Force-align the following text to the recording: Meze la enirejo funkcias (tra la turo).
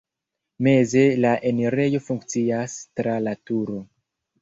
Meze 0.67 1.03
la 1.27 1.35
enirejo 1.51 2.03
funkcias 2.09 2.81
(tra 3.01 3.19
la 3.29 3.39
turo). 3.47 3.83